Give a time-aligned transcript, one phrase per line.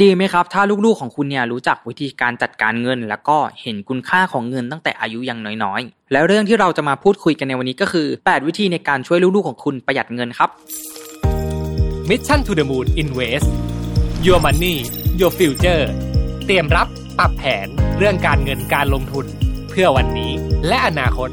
[0.00, 10.50] ดีไหมครับ ถ้าลูกๆของคุณเนี่ยรู้จักวิธีการจัดการเงิน แล้วก็เห็นคุณค่าของเงินตั้งแต่อายุยังน้อยๆ แล้วเรื่องที่เราจะมาพูดคุยกันในวันนี้ก็คือ 8 วิธีในการช่วยลูกๆของคุณประหยัดเงินครับ
[12.08, 13.48] Mission to the Moon Invest
[14.26, 14.76] Your Money
[15.20, 15.84] Your Future
[16.46, 16.86] เตรียมรับ
[17.18, 17.66] ปรับแผน
[17.98, 19.26] เรื่องการเงินการลงทุน
[19.70, 20.32] เพื่อวันนี้
[20.68, 21.28] และอนาคต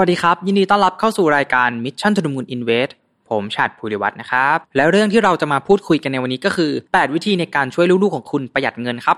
[0.00, 2.90] วัสดีครับ ยินดีต้อนรับเข้าสู่รายการ Mission to the Moon Invest
[3.28, 9.16] ผมชาติภูริวัฒน์นะครับ แล้วเรื่องที่เราจะมาพูดคุยกันในวันนี้ก็คือ 8 วิธีในการช่วยลูกๆของคุณประหยัดเงินครับ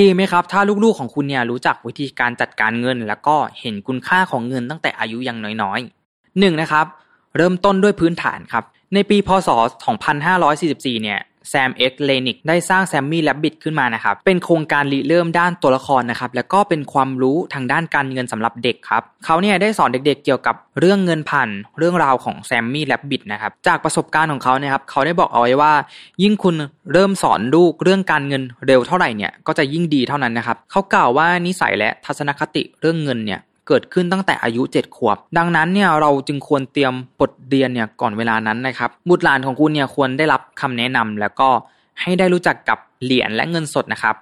[0.00, 6.86] ดีไหมครับ ถ้าลูกๆของคุณเนี่ยรู้จักวิธีการจัดการเงิน แล้วก็เห็นคุณค่าของเงินตั้งแต่อายุยังน้อยๆหนึ่งนะครับ
[7.36, 9.48] เริ่มต้นด้วยพื้นฐานครับ ในปีพศ
[10.26, 25.72] 2544 เนี่ย แซมเอ็กเลนิกได้สร้างแซมมี่แลบบิทขึ้นมานะครับ เป็นโครงการริเริ่มด้านตัวละครนะครับ แล้วก็เป็นความรู้ทางด้านการเงินสำหรับเด็กครับ เขาเนี่ยได้สอนเด็กๆ เกี่ยวกับเรื่องเงินผ่านเรื่องราวของแซมมี่แลบบิทนะครับ จากประสบการณ์ของเขาเนี่ยครับ เขาได้บอกเอาไว้ว่า
[26.22, 26.54] ยิ่งคุณ
[26.92, 41.48] เริ่มสอนลูกเรื่องการเงินเร็วเท่าไหร่เนี่ย ก็จะยิ่งดีเท่านั้นนะครับ เขากล่าวว่านิสัยและทัศนคติเรื่องเงินเนี่ย เกิดขึ้นตั้งแต่อายุ 7 ขวบ ดังนั้นเนี่ยเราจึงควรเตรียมบทเรียนเนี่ยก่อนเวลานั้นนะครับบุตรหลานของคุณเนี่ยควรได้รับคำแนะนำแล้วก็
[42.00, 44.14] ให้ได้รู้จักกับเหรียญและเงินสดนะครับ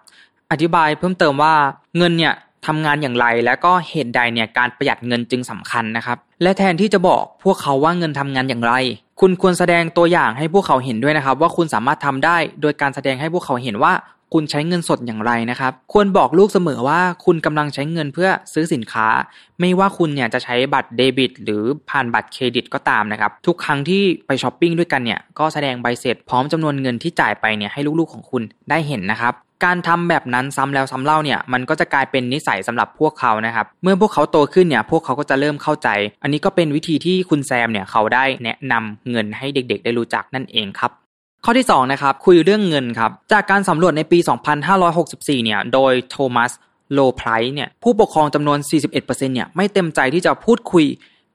[0.50, 1.54] อธิบายเพิ่มเติมว่า
[1.98, 2.34] เงินเนี่ย
[2.66, 8.74] ทำงานอย่างไรและก็เหตุใดเนี่ยการประหยัดเงินจึงสำคัญนะครับ และแทนที่จะบอกพวกเขาว่าเงินทำงานอย่างไร
[9.20, 13.92] คุณควรแสดงตัวอย่างให้พวกเขาเห็นด้วยนะครับ ว่าคุณสามารถทำได้ โดยการแสดงให้พวกเขาเห็นว่า
[14.33, 19.08] คุณใช้เงินสดอย่างไรนะครับ ควรบอกลูกเสมอว่าคุณกำลังใช้เงินเพื่อซื้อสินค้า
[19.61, 35.88] ไม่ว่าคุณเนี่ยจะใช้บัตรเดบิต หรือผ่านบัตรเครดิตก็ตามนะครับ ทุกครั้งที่ไปช้อปปิ้งด้วยกันเนี่ยก็แสดงใบเสร็จพร้อมจำนวนเงินที่จ่ายไปเนี่ยให้ลูกๆของคุณได้เห็นนะครับการทำแบบนั้นซ้ำแล้วซ้ำเล่าเนี่ยมันก็จะกลายเป็นนิสัยสำหรับพวกเขานะครับ เมื่อพวกเขาโตขึ้นเนี่ยพวกเขาก็จะเริ่มเข้าใจ
[36.22, 40.91] อันนี้ก็เป็นวิธีที่คุณแซมเนี่ยเขาได้แนะนำเงินให้เด็กๆ ได้รู้จักนั่นเองครับ
[41.44, 44.18] ข้อที่2นะครับคุยเรื่องเงินครับจากการสำรวจในปี
[44.82, 46.50] 2564 เนี่ยโดยโทมัส
[46.92, 48.58] โลไพร์เนี่ยผู้ปกครองจำนวน
[48.92, 50.84] 41%เนี่ยไม่เต็มใจที่จะพูดคุย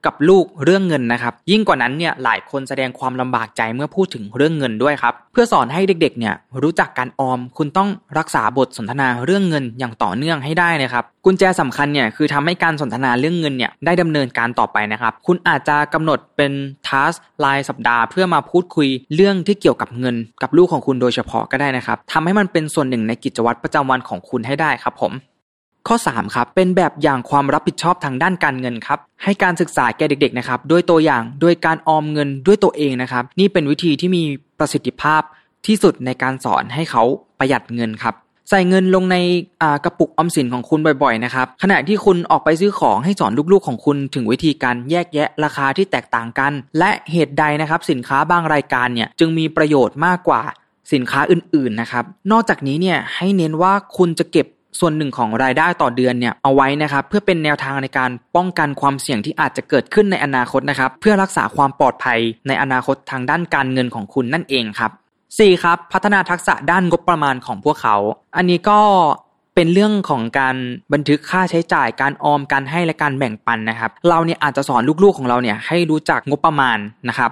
[0.06, 7.88] กับลูกเรื่องเงินนะครับ ยิ่งกว่านั้นเนี่ยหลายคนแสดงความลำบากใจเมื่อพูดถึงเรื่องเงินด้วยครับ เพื่อสอนให้เด็กๆเนี่ยรู้จักการออม คุณต้อง
[8.18, 16.52] รักษาบทสนทนาเรื่องเงินอย่างต่อเนื่องให้ได้นะครับกุญแจสำคัญเนี่ยคือทำให้การสนทนาเรื่องเงินเนี่ยได้ดำเนินการต่อไปนะครับ คุณอาจจะกำหนดเป็น
[16.86, 17.12] ทัส
[17.44, 25.12] รายสัปดาห์เพื่อมาพูดคุยเรื่องที่เกี่ยวกับเงิน กับลูกของคุณโดยเฉพาะก็ได้นะครับทำให้มันเป็นส่วนหนึ่งในกิจวัตรประจำวันของคุณให้ได้ครับผม
[25.88, 34.22] ข้อ 3 ครับ เป็นแบบอย่างความรับผิดชอบทางด้านการเงินครับ ให้การศึกษาแก่เด็กๆนะครับด้วยตัวอย่างโดยการออมเงินด้วยตัวเองนะครับ นี่เป็นวิธีที่มี
[34.58, 35.22] ประสิทธิภาพ
[35.66, 37.02] ที่สุดในการสอนให้เขา
[37.38, 38.14] ประหยัดเงินครับ
[38.50, 39.16] ใส่เงินลงใน
[39.84, 50.40] กระปุกออมสินของคุณบ่อยๆนะครับ ขณะที่คุณออกไปซื้อของให้สอนลูกๆของคุณถึงวิธีการแยกแยะราคาที่แตกต่างกัน และเหตุใดนะครับ สินค้าบางรายการเนี่ยจึงมีประโยชน์มากกว่า
[50.92, 54.46] สินค้าอื่นๆนะครับ นอกจากนี้เนี่ยให้เน้นว่าคุณจะเก็บ
[54.78, 62.18] ส่วนหนึ่งของรายได้ต่อเดือนเนี่ยเอาไว้นะครับเพื่อเป็นแนวทางในการป้องกันความเสี่ยงที่อาจจะเกิดขึ้นในอนาคตนะครับเพื่อรักษาความปลอดภัย
[62.48, 64.92] ในอนาคตทางด้านการเงินของคุณนั่นเองครับ
[65.26, 65.62] 4.
[65.62, 67.96] ครับพัฒนาทักษะด้านงบประมาณของพวกเขา
[68.36, 68.80] อันนี้ก็
[69.54, 70.56] เป็นเรื่องของการ
[70.92, 77.30] บันทึกค่าใช้จ่ายการออมการให้และการแบ่งปันนะครับ เราเนี่ยอาจจะสอนลูกๆของเราเนี่ยให้รู้จักงบประมาณนะครับ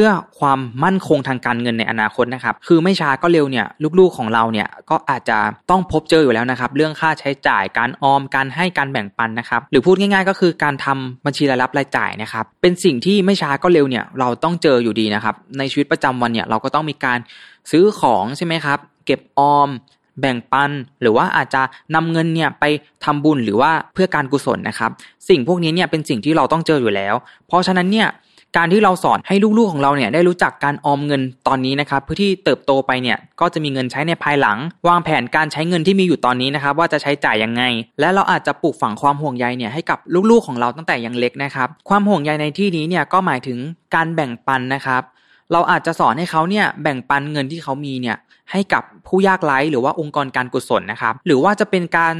[0.00, 3.66] พื่อความมั่นคงทางการเงินในอนาคตนะครับ คือไม่ช้าก็เร็วเนี่ย
[3.98, 5.38] ลูกๆของเราเนี่ยก็อาจจะ
[5.70, 17.18] ต้องพบเจออยู่แล้วนะครับ เรื่องค่าใช้จ่ายการออมการให้การแบ่งปันนะครับ หรือพูดง่ายๆ ก็คือการทำบัญชีรายรับรายจ่ายนะครับ เป็นสิ่งที่ไม่ช้าก็เร็วเนี่ยเราต้องเจออยู่ดีนะครับ ในชีวิตประจำวันเนี่ยเราก็ต้องมีการ
[17.70, 19.70] ซื้อของใช่ไหมครับ เก็บออม
[20.20, 20.70] แบ่งปัน
[21.00, 21.62] หรือว่าอาจจะ
[21.94, 22.64] นำเงินเนี่ยไป
[23.04, 24.90] ทำบุญหรือว่าเพื่อการกุศลนะครับ
[25.28, 27.14] สิ่งพวกนี้เนี่ยเป็นสิ่งที่เราต้องเจออยู่แล้ว
[27.46, 28.08] เพราะฉะนั้นเนี่ย
[28.56, 34.58] การที่เราสอนให้ลูกๆของเราเนี่ยได้รู้จักการออมเงินตอนนี้นะครับเพื่อที่เติบโตไปเนี่ยก็จะมีเงินใช้ในภายหลัง
[34.88, 37.62] วางแผนการใช้เงินที่มีอยู่ตอนนี้นะครับว่าจะใช้จ่ายยังไง
[38.00, 39.98] และเราอาจจะปลูกฝังความห่วงใยเนี่ยให้กับ
[40.30, 43.58] ลูกๆของเราตั้งแต่ยังเล็กนะครับความห่วงใยในที่นี้เนี่ยก็หมายถึง
[43.94, 45.02] การแบ่งปันนะครับ
[45.52, 48.16] เราอาจจะสอนให้เขาเนี่ยแบ่งปันเงินที่เขามีเนี่ย
[48.52, 52.14] ให้กับผู้ยากไร้หรือว่าองค์กรการกุศลนะครับ หรือว่าจะเป็นการ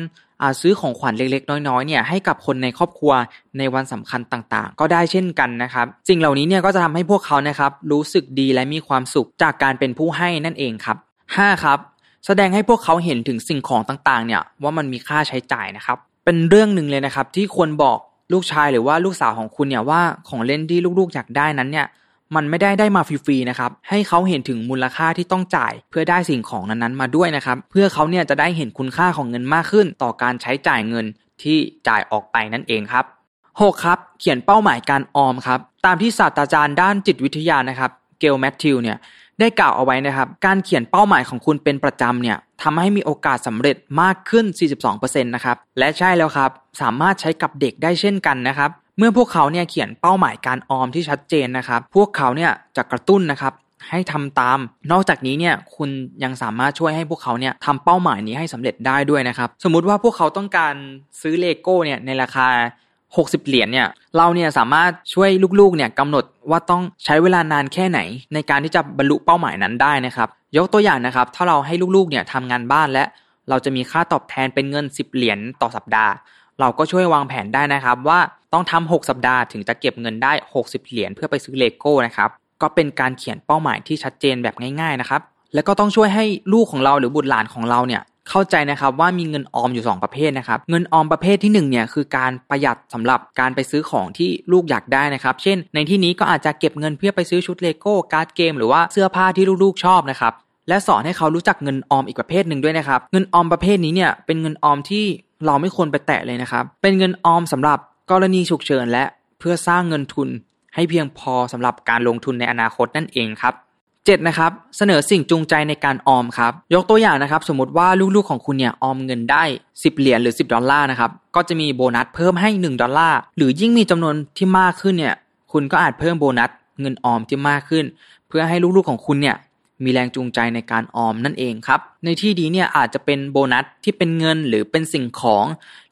[0.61, 3.13] ซื้อของขวัญเล็กๆ น้อยๆเนี่ยให้กับคนในครอบครัว
[3.59, 10.97] ในวันสำคัญต่างๆ ก็ได้เช่นกันนะครับสิ่งเหล่านี้เนี่ยก็จะทำให้พวกเขานะครับรู้สึกดีและมีความสุขจากการเป็นผู้ให้นั่นเองครับ
[11.35, 11.65] 5.
[11.65, 11.79] ครับ
[12.27, 17.99] แสดงให้พวกเขาเห็นถึงสิ่งของต่างๆ เนี่ยว่ามันมีค่าใช้จ่ายนะครับเป็นเรื่องหนึ่งเลยนะครับที่ควรบอก
[18.33, 21.87] ลูกชายหรือว่าลูกสาวของคุณเนี่ยว่าของเล่นที่ลูกๆอยากได้นั้นเนี่ย
[22.35, 31.07] มันไม่ได้ได้มาฟรีๆนะครับ ให้เขาเห็นถึงมูลค่าที่ต้องจ่าย เพื่อได้สิ่งของนั้นๆมาด้วยนะครับ เพื่อเขาเนี่ยจะได้เห็นคุณค่าของเงินมากขึ้น ต่อการใช้จ่ายเงิน
[31.43, 31.59] ที่
[31.89, 33.05] จ่ายออกไปนั่นเองครับ
[33.51, 38.99] 6 ครับ เขียนเป้าหมายการออมครับ ตามที่ศาสตราจารย์ด้านจิตวิทยานะครับ เกลแมทธิวเนี่ย
[39.41, 44.45] ได้กล่าวเอาไว้นะครับ การเขียนเป้าหมายของคุณเป็นประจำเนี่ยทำให้มีโอกาสสำเร็จมากขึ้น
[44.85, 46.51] 42%นะครับ และใช่แล้วครับ
[46.81, 53.53] สามารถใช้กับเด็กได้เช่นกันนะครับ เมื่อพวกเขาเนี่ยเขียนเป้าหมายการออมที่ชัดเจนนะครับ พวกเขาเนี่ยจะกระตุ้นนะครับ
[53.91, 54.59] ให้ทำตาม
[54.93, 55.91] นอกจากนี้เนี่ยคุณ
[56.25, 60.75] ยังสามารถช่วยให้พวกเขาเนี่ยทำเป้าหมายนี้ให้สำเร็จได้ด้วยนะครับ สมมุติว่าพวกเขาต้องการ
[61.21, 62.49] ซื้อเลโก้เนี่ยในราคา
[62.97, 68.01] 60 เหรียญเนี่ย เราเนี่ยสามารถช่วยลูกๆเนี่ยกำหนดว่าต้องใช้เวลานานแค่ไหน
[68.35, 73.05] ในการที่จะบรรลุเป้าหมายนั้นได้นะครับ ยกตัวอย่างนะครับ ถ้าเราให้ลูกๆเนี่ยทำงานบ้านและ
[73.49, 76.13] เราจะมีค่าตอบแทนเป็นเงิน 10 เหรียญต่อสัปดาห์
[76.61, 78.19] เราก็ช่วยวางแผนได้นะครับว่า
[78.53, 82.31] ต้องทำ6สัปดาห์ถึงจะเก็บเงินได้ 60 เหรียญเพื่อไปซื้อเลโก้นะครับ
[82.63, 85.21] ก็เป็นการเขียนเป้าหมายที่ชัดเจนแบบง่ายๆนะครับ
[85.55, 100.33] แล้วก็ต้องช่วยให้ลูกของเราหรือบุตรหลานของเราเนี่ยเข้าใจนะครับว่ามีเงินออมอยู่ 2 ประเภทนะครับ เงินออมประเภทที่1เนี่ยคือการประหยัดสำหรับการไปซื้อของที่ลูกอยากได้นะครับ เช่น ในที่นี้ก็อาจจะเก็บเงินเพื่อไปซื้อชุดเลโก้การ์ดเกมหรือว่าเสื้อผ้าที่ลูกๆชอบนะครับ
[100.69, 105.05] และสอนให้เขารู้จักเงินออมอีกประเภทหนึ่งด้วยนะครับ เงินออมประเภทนี้เนี่ยเป็นเงินออมที่
[105.47, 107.79] เราไม่ควรไปแตะเลยนะครับ เป็นเงินออมสำหรับ
[108.11, 109.05] กรณีฉุกเฉินและ
[109.39, 110.29] เพื่อสร้างเงินทุน
[110.75, 113.55] ให้เพียงพอสำหรับการลงทุนในอนาคตนั่นเองครับ
[113.91, 119.43] 7 นะครับเสนอสิ่งจูงใจในการออมครับ ยกตัวอย่างนะครับ สมมติว่าลูกๆของคุณเนี่ยออมเงินได้
[119.73, 125.15] 10 เหรียญหรือ 10 ดอลลาร์นะครับก็จะมีโบนัสเพิ่มให้ 1 ดอลลาร์หรือยิ่งมีจำนวนที่มากขึ้นเนี่ย
[125.53, 126.51] คุณก็อาจเพิ่มโบนัส
[126.81, 127.85] เงินออมที่มากขึ้น
[128.29, 129.37] เพื่อให้ลูกๆของคุณเนี่ย
[129.85, 135.45] มีแรงจูงใจในการออมนั่นเองครับ ในที่ดีเนี่ยอาจจะเป็นโบนัสที่เป็นเงินหรือเป็นสิ่งของ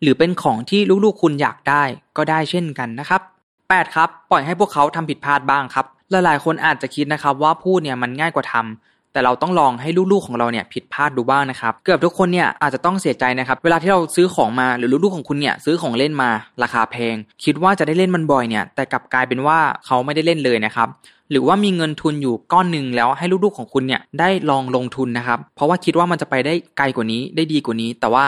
[0.03, 1.83] หรือเป็นของที่ลูกๆคุณอยากได้
[2.17, 3.21] ก็ได้เช่นกันนะครับ
[3.59, 16.31] 8 ครับ ปล่อยให้พวกเขาทำผิดพลาดบ้างครับ หลายๆคนอาจจะคิดนะครับว่าพูดเนี่ยมันง่ายกว่าทำ แต่เราต้องลองให้ลูกๆของเราเนี่ยผิดพลาดดูบ้างนะครับ เกือบทุกคนเนี่ยอาจจะต้องเสียใจนะครับ เวลาที่เราซื้อของมาหรือลูกๆของคุณเนี่ยซื้อของเล่นมา
[16.63, 20.89] ราคาแพง คิดว่าจะได้เล่นมันบ่อยเนี่ย แต่กลับกลายเป็นว่าเขาไม่ได้เล่นเลยนะครับ
[21.31, 28.25] หรือว่ามีเงินทุนอยู่ก้อนหนึ่งแล้วให้ลูกๆของคุณเนี่ยได้ลองลงทุนนะครับ เพราะว่าคิดว่ามันจะไปได้ไกลกว่านี้ได้ดีกว่านี้ แต่ว่า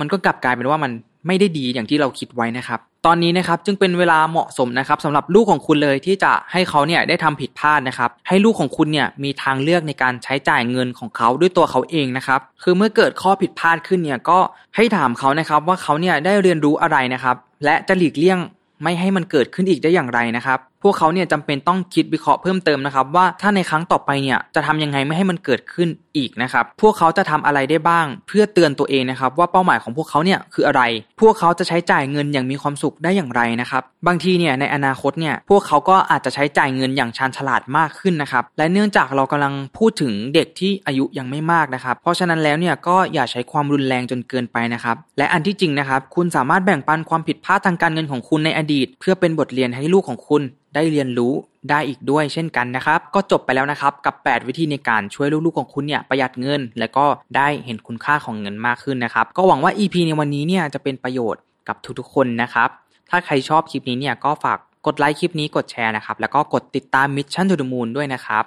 [0.00, 0.92] มันก็กลับกลายเป็นว่ามัน
[1.26, 14.38] ไม่ได้ดีอย่างที่เราคิดไว้นะครับ ตอนนี้นะครับจึงเป็นเวลาเหมาะสมนะครับสำหรับลูกของคุณเลยที่จะให้เขาเนี่ยได้ทำผิดพลาดนะครับ ให้ลูกของคุณเนี่ยมีทางเลือกในการใช้จ่ายเงินของเขาด้วยตัวเขาเองนะครับ คือเมื่อเกิดข้อผิดพลาดขึ้นเนี่ยก็
[14.76, 18.38] ให้ถามเขานะครับว่าเขาเนี่ยได้เรียนรู้อะไรนะครับ และจะหลีกเลี่ยง
[18.82, 30.82] ไม่ให้มันเกิดขึ้นอีกได้อย่างไรนะครับ พวกเขาเนี่ยจำเป็นต้องคิดวิเคราะห์เพิ่มเติมนะครับว่าถ้าในครั้งต่อไปเนี่ยจะทำยังไงไม่ให้มันเกิดขึ้นอีกนะครับพวกเขาจะทำอะไรได้บ้าง เพื่อเตือนตัวเองนะครับว่าเป้าหมายของพวกเขาเนี่ยคืออะไร
[31.20, 50.44] พวกเขาจะใช้จ่ายเงินอย่างมีความสุขได้อย่างไรนะครับบางทีเนี่ยในอนาคตเนี่ยพวกเขาก็อาจจะใช้จ่ายเงินอย่างชาญฉลาดมากขึ้นนะครับและเนื่องจากเรากำลังพูดถึงเด็กที่อายุยังไม่มากนะครับ เพราะฉะนั้นแล้วเนี่ยก็อย่าใช้ความรุนแรงจนเกินไปนะครับและอันที่จริงนะครับคุณสามารถแบ่งปันความผิดพลาดทางการเงินของคุณในอดีต เพื่อเป็นบทเรียนให้ลูกของคุณ
[50.74, 51.32] ได้เรียนรู้
[51.70, 57.06] ได้อีกด้วยเช่นกันนะครับ ก็จบไปแล้วนะครับกับ 8 วิธีในการช่วยลูกๆของคุณเนี่ยประหยัดเงิน และก็
[57.36, 62.68] ได้เห็นคุณค่าของเงินมากขึ้นนะครับ ก็หวังว่า EP ในวันนี้เนี่ยจะเป็นประโยชน์กับทุกๆคนนะครับ
[63.10, 68.44] ถ้าใครชอบคลิปนี้เนี่ยก็ฝากกดไลค์คลิปนี้กดแชร์นะครับแล้วก็กดติดตาม Mission to the Moon ด้วยนะครับ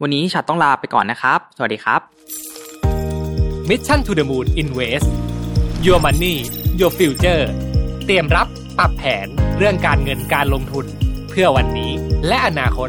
[0.00, 2.00] วันนี้ฉัดต้องลาไปก่อนนะครับ สวัสดีครับ
[3.68, 5.08] Mission to the Moon Invest
[5.86, 6.36] Your Money
[6.80, 7.42] Your Future
[8.06, 8.46] เตรียมรับ
[8.78, 9.26] ปรับแผน
[9.58, 10.86] เรื่องการเงินการลงทุน
[11.34, 11.92] เพื่อวันนี้
[12.28, 12.88] และอนาคต